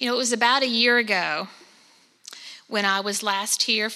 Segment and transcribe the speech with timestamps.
[0.00, 1.48] You know, it was about a year ago
[2.68, 3.90] when I was last here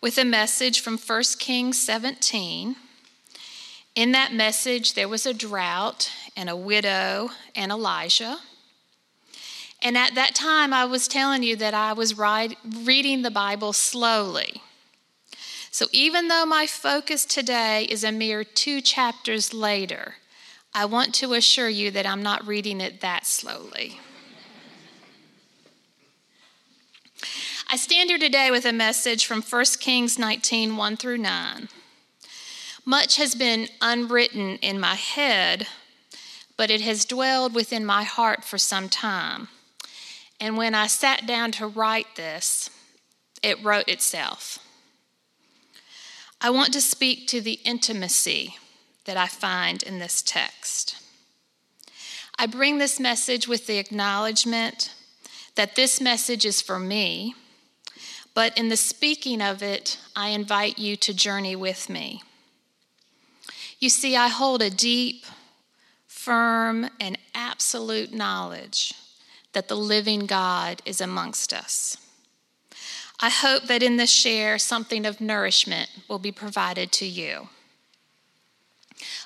[0.00, 2.74] with a message from 1 Kings 17.
[3.94, 8.38] In that message, there was a drought and a widow and Elijah.
[9.80, 14.62] And at that time, I was telling you that I was reading the Bible slowly.
[15.70, 20.16] So even though my focus today is a mere two chapters later,
[20.74, 24.00] I want to assure you that I'm not reading it that slowly.
[27.68, 31.68] I stand here today with a message from 1 Kings 19 1 through 9.
[32.84, 35.66] Much has been unwritten in my head,
[36.56, 39.48] but it has dwelled within my heart for some time.
[40.38, 42.70] And when I sat down to write this,
[43.42, 44.60] it wrote itself.
[46.40, 48.58] I want to speak to the intimacy
[49.06, 51.02] that I find in this text.
[52.38, 54.94] I bring this message with the acknowledgement
[55.56, 57.34] that this message is for me,
[58.36, 62.22] but in the speaking of it, I invite you to journey with me.
[63.80, 65.24] You see, I hold a deep,
[66.06, 68.92] firm, and absolute knowledge
[69.54, 71.96] that the living God is amongst us.
[73.20, 77.48] I hope that in this share, something of nourishment will be provided to you.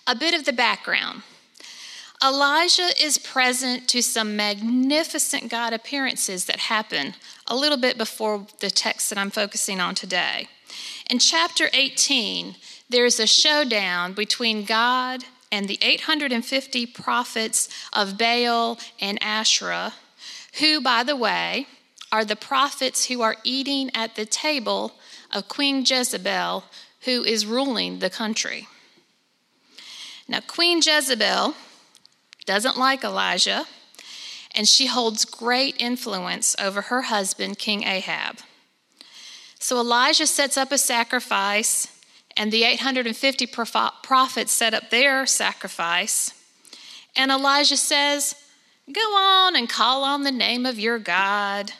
[0.06, 1.22] A bit of the background
[2.22, 7.14] Elijah is present to some magnificent God appearances that happen
[7.46, 10.48] a little bit before the text that I'm focusing on today.
[11.08, 12.56] In chapter 18,
[12.90, 19.94] there's a showdown between God and the 850 prophets of Baal and Asherah,
[20.60, 21.66] who, by the way,
[22.12, 24.92] are the prophets who are eating at the table
[25.32, 26.64] of Queen Jezebel,
[27.02, 28.68] who is ruling the country.
[30.28, 31.54] Now, Queen Jezebel
[32.46, 33.66] doesn't like Elijah,
[34.54, 38.38] and she holds great influence over her husband, King Ahab.
[39.58, 41.86] So Elijah sets up a sacrifice,
[42.36, 43.46] and the 850
[44.02, 46.32] prophets set up their sacrifice.
[47.14, 48.34] And Elijah says,
[48.92, 51.72] Go on and call on the name of your God.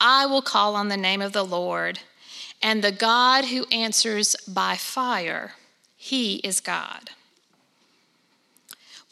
[0.00, 2.00] I will call on the name of the Lord.
[2.60, 5.54] And the God who answers by fire,
[5.96, 7.10] he is God.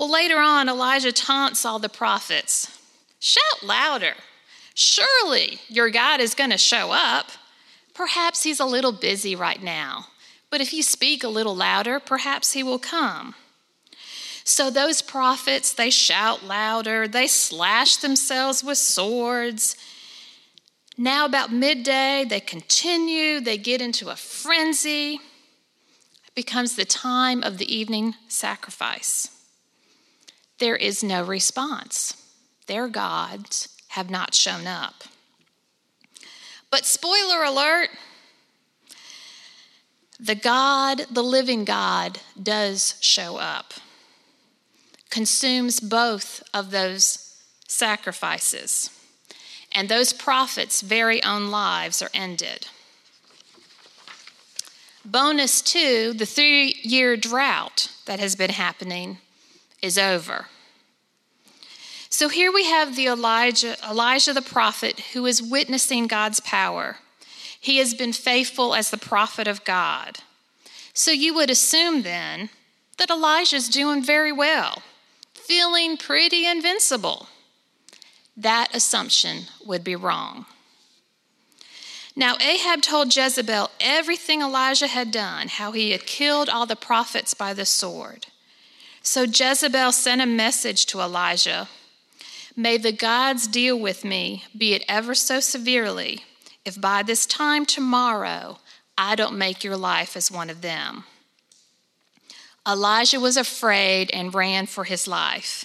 [0.00, 2.78] Well, later on, Elijah taunts all the prophets
[3.18, 4.14] shout louder.
[4.74, 7.26] Surely your God is going to show up.
[7.92, 10.06] Perhaps he's a little busy right now,
[10.48, 13.34] but if you speak a little louder, perhaps he will come.
[14.42, 19.76] So those prophets, they shout louder, they slash themselves with swords,
[20.96, 25.14] now, about midday, they continue, they get into a frenzy.
[25.14, 29.39] It becomes the time of the evening sacrifice.
[30.60, 32.14] There is no response.
[32.66, 35.02] Their gods have not shown up.
[36.70, 37.88] But, spoiler alert,
[40.20, 43.74] the God, the living God, does show up,
[45.08, 47.34] consumes both of those
[47.66, 48.90] sacrifices
[49.72, 52.66] and those prophets' very own lives are ended.
[55.04, 59.18] Bonus two, the three year drought that has been happening
[59.82, 60.46] is over.
[62.08, 66.96] So here we have the Elijah, Elijah the prophet who is witnessing God's power.
[67.58, 70.18] He has been faithful as the prophet of God.
[70.92, 72.50] So you would assume then
[72.98, 74.82] that Elijah's doing very well,
[75.34, 77.28] feeling pretty invincible
[78.36, 80.46] that assumption would be wrong.
[82.16, 87.34] Now, Ahab told Jezebel everything Elijah had done, how he had killed all the prophets
[87.34, 88.26] by the sword.
[89.02, 91.68] So Jezebel sent a message to Elijah
[92.56, 96.24] May the gods deal with me, be it ever so severely,
[96.64, 98.58] if by this time tomorrow
[98.98, 101.04] I don't make your life as one of them.
[102.68, 105.64] Elijah was afraid and ran for his life.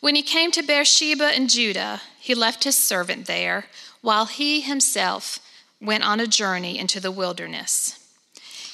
[0.00, 3.66] When he came to Beersheba in Judah, he left his servant there,
[4.02, 5.40] while he himself
[5.80, 7.98] went on a journey into the wilderness.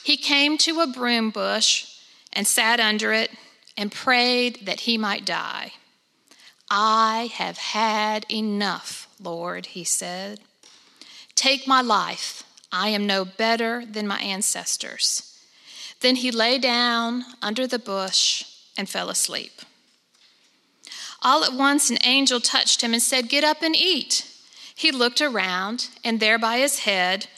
[0.04, 1.86] He came to a broom bush
[2.32, 3.30] and sat under it
[3.76, 5.72] and prayed that he might die.
[6.70, 10.40] I have had enough, Lord, he said.
[11.34, 12.44] Take my life.
[12.70, 15.38] I am no better than my ancestors.
[16.00, 18.44] Then he lay down under the bush
[18.76, 19.62] and fell asleep.
[21.20, 24.26] All at once, an angel touched him and said, Get up and eat.
[24.74, 27.28] He looked around, and there by his head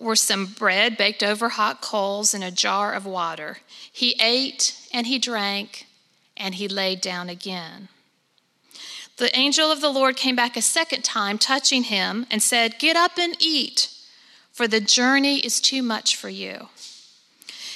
[0.00, 3.58] were some bread baked over hot coals and a jar of water.
[3.92, 5.86] He ate and he drank,
[6.36, 7.88] and he laid down again.
[9.18, 12.96] the angel of the Lord came back a second time, touching him, and said, Get
[12.96, 13.90] up and eat,
[14.50, 16.70] for the journey is too much for you.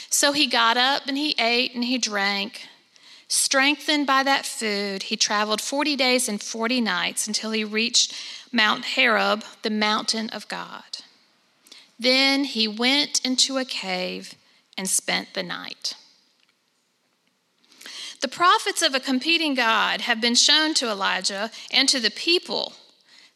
[0.08, 2.66] So he got up and he ate and he drank.
[3.28, 8.14] Strengthened by that food, he traveled 40 days and 40 nights until he reached
[8.52, 11.03] Mount Horeb, the mountain of God.
[11.98, 14.34] Then he went into a cave
[14.76, 15.94] and spent the night.
[18.20, 22.72] The prophets of a competing God have been shown to Elijah and to the people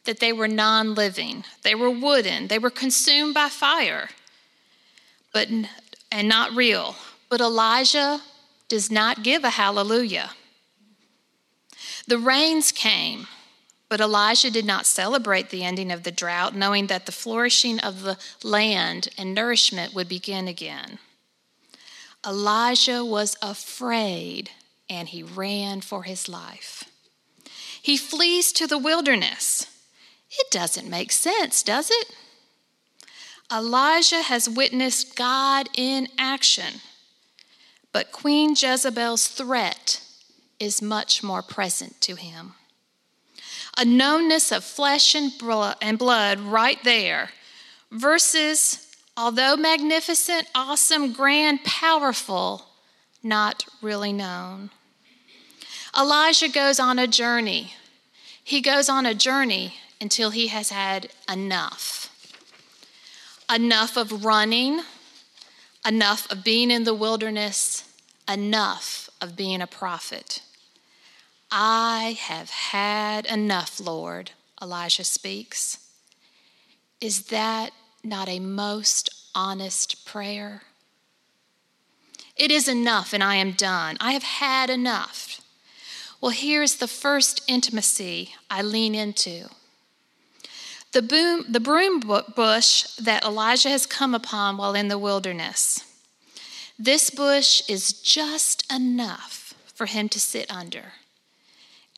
[0.04, 4.08] that they were non living, they were wooden, they were consumed by fire,
[5.32, 5.48] but,
[6.10, 6.96] and not real.
[7.28, 8.22] But Elijah
[8.68, 10.30] does not give a hallelujah.
[12.06, 13.26] The rains came,
[13.88, 18.02] but Elijah did not celebrate the ending of the drought, knowing that the flourishing of
[18.02, 20.98] the land and nourishment would begin again.
[22.26, 24.50] Elijah was afraid
[24.90, 26.84] and he ran for his life.
[27.80, 29.66] He flees to the wilderness.
[30.30, 32.14] It doesn't make sense, does it?
[33.50, 36.82] Elijah has witnessed God in action,
[37.92, 40.02] but Queen Jezebel's threat
[40.60, 42.54] is much more present to him.
[43.78, 47.30] A knownness of flesh and blood right there
[47.92, 52.66] versus, although magnificent, awesome, grand, powerful,
[53.22, 54.70] not really known.
[55.96, 57.74] Elijah goes on a journey.
[58.42, 61.98] He goes on a journey until he has had enough
[63.50, 64.82] enough of running,
[65.86, 67.84] enough of being in the wilderness,
[68.30, 70.42] enough of being a prophet.
[71.50, 75.78] I have had enough, Lord, Elijah speaks.
[77.00, 77.70] Is that
[78.04, 80.62] not a most honest prayer?
[82.36, 83.96] It is enough, and I am done.
[84.00, 85.40] I have had enough.
[86.20, 89.48] Well, here's the first intimacy I lean into.
[90.92, 95.84] The, boom, the broom bush that Elijah has come upon while in the wilderness.
[96.78, 100.92] This bush is just enough for him to sit under,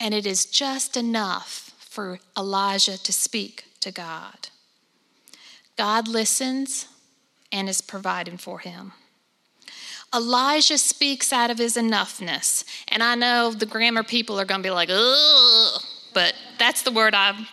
[0.00, 4.48] and it is just enough for Elijah to speak to God.
[5.76, 6.86] God listens
[7.52, 8.92] and is providing for him.
[10.14, 12.64] Elijah speaks out of his enoughness.
[12.88, 15.82] And I know the grammar people are going to be like, ugh,
[16.12, 17.46] but that's the word I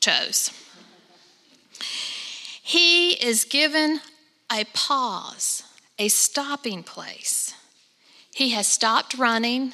[0.00, 0.50] chose.
[2.62, 4.00] He is given
[4.52, 5.62] a pause,
[5.98, 7.54] a stopping place.
[8.34, 9.72] He has stopped running.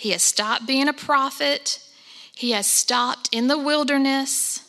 [0.00, 1.78] He has stopped being a prophet.
[2.34, 4.66] He has stopped in the wilderness,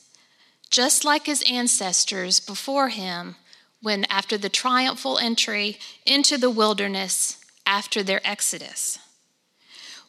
[0.70, 3.38] just like his ancestors before him
[3.82, 9.00] when, after the triumphal entry into the wilderness after their exodus.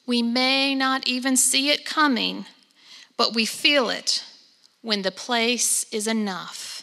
[0.06, 2.46] We may not even see it coming,
[3.16, 4.24] but we feel it
[4.80, 6.82] when the place is enough.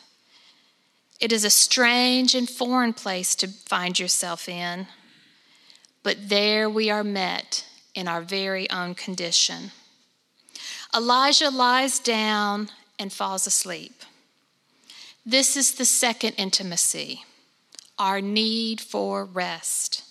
[1.20, 4.88] It is a strange and foreign place to find yourself in,
[6.04, 7.66] but there we are met
[8.00, 9.72] in our very own condition.
[10.96, 14.04] Elijah lies down and falls asleep.
[15.26, 17.24] This is the second intimacy
[18.00, 20.04] our need for rest.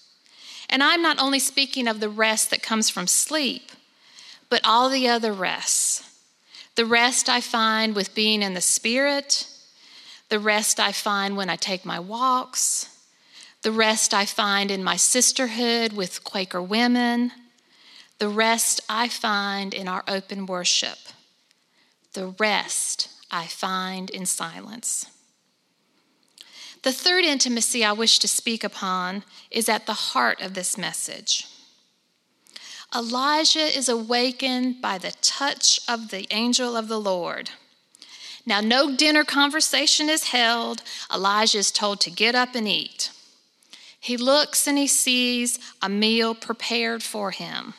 [0.69, 3.73] And I'm not only speaking of the rest that comes from sleep,
[4.51, 6.05] but all the other rests.
[6.75, 9.49] The rest I find with being in the Spirit,
[10.29, 12.95] the rest I find when I take my walks,
[13.63, 17.33] the rest I find in my sisterhood with Quaker women,
[18.19, 20.99] the rest I find in our open worship,
[22.15, 25.07] the rest I find in silence.
[26.83, 31.47] The third intimacy I wish to speak upon is at the heart of this message.
[32.95, 37.51] Elijah is awakened by the touch of the angel of the Lord.
[38.47, 40.83] Now, no dinner conversation is held.
[41.13, 43.11] Elijah is told to get up and eat.
[44.01, 47.75] He looks and he sees a meal prepared for him.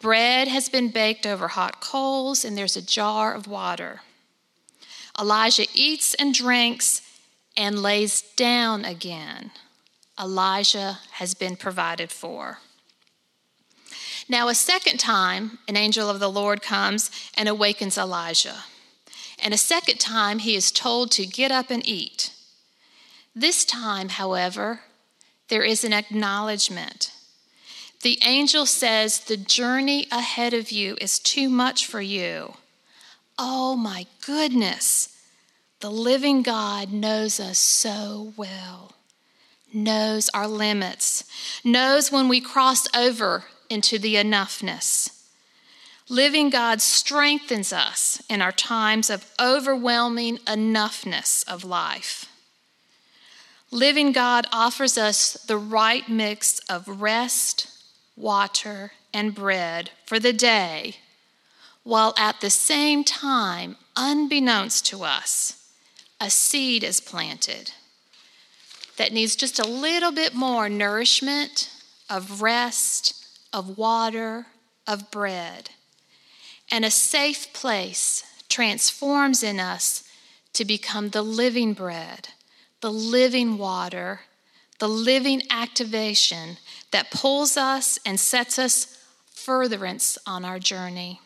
[0.00, 4.00] Bread has been baked over hot coals, and there's a jar of water.
[5.18, 7.02] Elijah eats and drinks
[7.56, 9.52] and lays down again.
[10.20, 12.58] Elijah has been provided for.
[14.28, 18.64] Now, a second time, an angel of the Lord comes and awakens Elijah.
[19.38, 22.32] And a second time, he is told to get up and eat.
[23.34, 24.80] This time, however,
[25.48, 27.12] there is an acknowledgement.
[28.06, 32.54] The angel says, The journey ahead of you is too much for you.
[33.36, 35.08] Oh my goodness.
[35.80, 38.92] The living God knows us so well,
[39.74, 41.24] knows our limits,
[41.64, 45.24] knows when we cross over into the enoughness.
[46.08, 52.26] Living God strengthens us in our times of overwhelming enoughness of life.
[53.72, 57.72] Living God offers us the right mix of rest,
[58.16, 60.96] water, and bread for the day,
[61.82, 65.70] while at the same time, unbeknownst to us,
[66.20, 67.72] a seed is planted
[68.96, 71.70] that needs just a little bit more nourishment
[72.08, 74.46] of rest, of water,
[74.86, 75.70] of bread.
[76.70, 80.04] And a safe place transforms in us
[80.54, 82.28] to become the living bread,
[82.80, 84.20] the living water,
[84.78, 86.58] the living activation
[86.90, 91.20] that pulls us and sets us furtherance on our journey.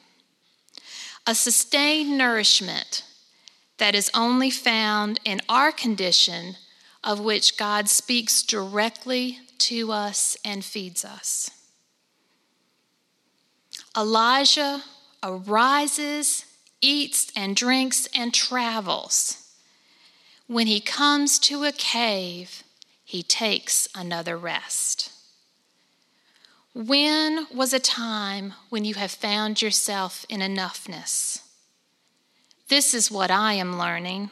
[1.27, 3.05] A sustained nourishment
[3.79, 6.57] that is only found in our condition,
[7.03, 11.51] of which God speaks directly to us and feeds us.
[13.97, 14.83] Elijah
[15.23, 16.45] arises,
[16.81, 19.49] eats, and drinks, and travels.
[20.47, 22.63] When he comes to a cave,
[23.05, 25.11] he takes another rest.
[26.73, 31.43] When was a time when you have found yourself in enoughness?
[32.69, 34.31] This is what I am learning.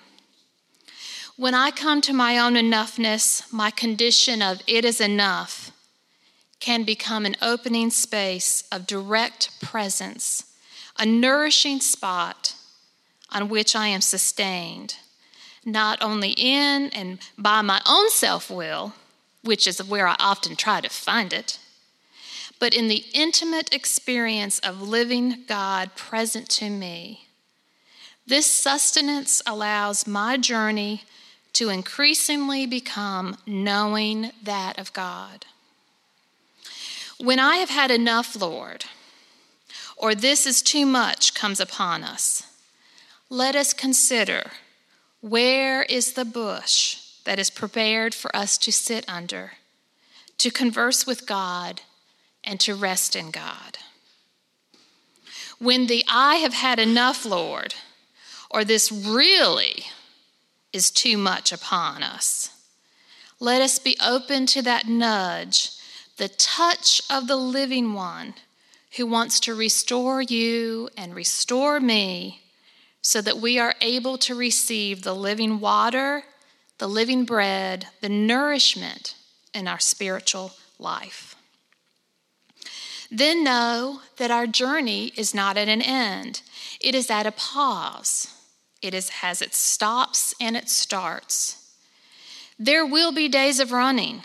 [1.37, 5.73] When I come to my own enoughness, my condition of it is enough
[6.61, 10.45] can become an opening space of direct presence,
[10.97, 12.55] a nourishing spot
[13.31, 14.95] on which I am sustained,
[15.65, 18.93] not only in and by my own self will,
[19.43, 21.59] which is where I often try to find it,
[22.59, 27.29] but in the intimate experience of living God present to me.
[28.27, 31.05] This sustenance allows my journey
[31.55, 35.47] to increasingly become knowing that of God.
[37.19, 38.85] When I have had enough, Lord,
[39.97, 42.45] or this is too much comes upon us,
[43.29, 44.53] let us consider
[45.21, 49.53] where is the bush that is prepared for us to sit under,
[50.39, 51.81] to converse with God,
[52.45, 53.79] and to rest in God.
[55.59, 57.75] When the I have had enough, Lord,
[58.51, 59.85] or this really
[60.73, 62.51] is too much upon us,
[63.41, 65.71] let us be open to that nudge
[66.17, 68.35] the touch of the living one
[68.97, 72.43] who wants to restore you and restore me
[73.01, 76.25] so that we are able to receive the living water,
[76.79, 79.15] the living bread, the nourishment
[79.55, 81.37] in our spiritual life.
[83.11, 86.43] Then know that our journey is not at an end,
[86.81, 88.35] it is at a pause.
[88.81, 91.75] It is, has its stops and its starts.
[92.59, 94.23] There will be days of running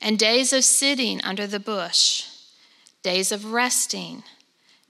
[0.00, 2.26] and days of sitting under the bush,
[3.02, 4.22] days of resting,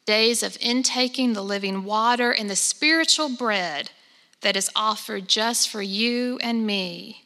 [0.06, 3.90] days of intaking the living water and the spiritual bread
[4.42, 7.24] that is offered just for you and me.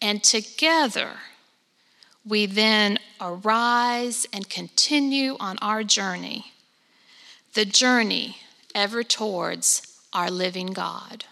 [0.00, 1.10] And together,
[2.26, 6.52] we then arise and continue on our journey,
[7.54, 8.38] the journey
[8.74, 11.24] ever towards our living God.